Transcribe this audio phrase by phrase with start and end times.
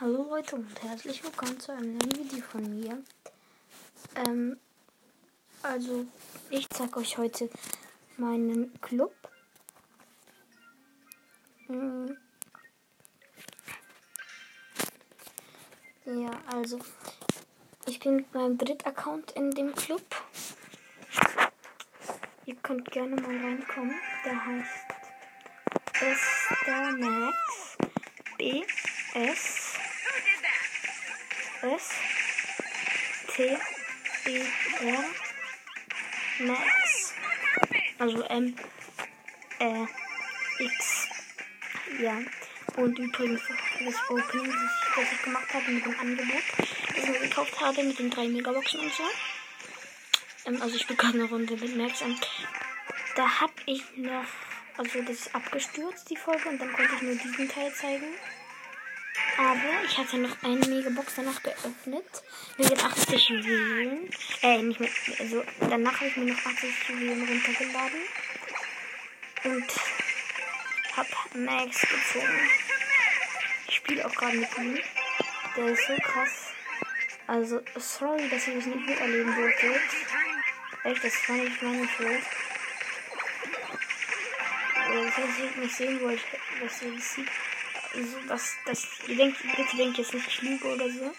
[0.00, 3.02] Hallo Leute und herzlich willkommen zu einem neuen Video von mir.
[4.14, 4.58] Ähm,
[5.62, 6.06] also
[6.48, 7.50] ich zeige euch heute
[8.16, 9.14] meinen Club.
[11.66, 12.16] Hm.
[16.06, 16.78] Ja, also
[17.84, 20.02] ich bin mit meinem Dritt-Account in dem Club.
[22.46, 24.00] Ihr könnt gerne mal reinkommen.
[24.24, 24.86] Der heißt
[25.92, 27.76] Esther Max
[28.38, 28.64] B
[29.12, 29.69] S
[31.62, 31.90] S
[33.34, 33.58] T
[34.26, 34.44] E
[34.80, 35.04] R
[36.40, 37.14] Max.
[37.98, 38.56] Also M
[39.58, 39.84] äh,
[40.58, 41.08] X.
[42.00, 42.18] Ja.
[42.76, 43.42] Und übrigens
[43.84, 44.52] das Opening,
[44.96, 48.80] das ich, gemacht habe mit dem Angebot, das ich gekauft habe mit den drei Megaboxen
[48.80, 49.02] und so.
[50.46, 52.18] Ähm, also ich spiele gerade eine Runde mit Max an.
[53.16, 54.24] Da habe ich noch,
[54.76, 58.14] also das ist abgestürzt, die Folge, und dann konnte ich nur diesen Teil zeigen.
[59.40, 62.04] Aber ich hatte noch eine Megabox danach geöffnet.
[62.58, 64.10] Mit den 80 Juwelen.
[64.42, 64.90] Äh, nicht mehr.
[65.18, 68.00] Also danach habe ich mir noch 80 Juwelen runtergeladen.
[69.44, 69.64] Und
[70.94, 72.50] hab Max gezogen.
[73.66, 74.78] Ich spiele auch gerade mit ihm.
[75.56, 76.52] Der ist so krass.
[77.26, 79.80] Also, sorry, dass ich das nicht miterleben durfte.
[80.84, 82.22] Echt, das war nicht meine Schuld.
[84.74, 86.24] Das heißt, ich nicht sehen wollte,
[86.60, 87.16] was ihr das
[87.94, 91.12] also das, das, ihr denkt, bitte denkt jetzt nicht, ich lüge oder so.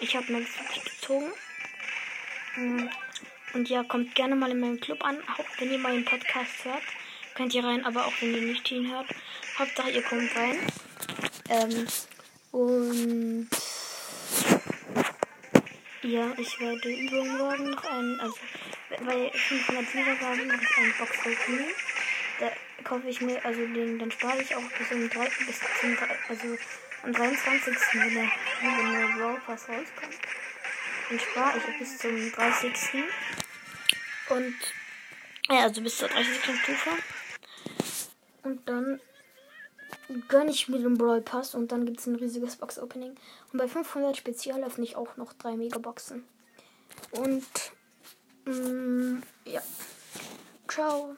[0.00, 1.32] Ich habe Max wirklich gezogen.
[2.54, 2.90] Hm.
[3.52, 5.18] Und ja, kommt gerne mal in meinen Club an.
[5.36, 6.82] Auch wenn ihr meinen Podcast hört,
[7.34, 9.06] könnt ihr rein, aber auch wenn ihr nicht ihn hört.
[9.58, 10.58] Hauptsache ihr kommt rein.
[11.48, 11.86] Ähm,
[12.52, 13.48] und
[16.02, 18.36] ja, ich werde übermorgen noch einen, also
[19.04, 21.74] bei 500 Wiedergaben noch einen Box opening
[22.40, 22.50] Da
[22.84, 26.18] kaufe ich mir, also den, dann spare ich auch bis zum 3, bis zum 3,
[26.28, 26.56] also
[27.02, 27.74] am 23.
[27.92, 30.18] wenn der neue Brawl Pass rauskommt.
[31.08, 32.72] Dann spare ich bis zum 30.
[34.30, 34.54] Und
[35.50, 36.34] ja, also bis zur 30.
[36.34, 36.90] Stufe.
[38.42, 39.00] Und dann
[40.28, 43.16] gönne ich mir den Brawl Pass und dann gibt es ein riesiges Box Opening.
[43.52, 46.24] Und bei 500 Spezial öffne ich auch noch drei Megaboxen.
[47.10, 47.44] Und
[48.46, 49.62] mh, mm, ja.
[50.68, 51.16] Ciao.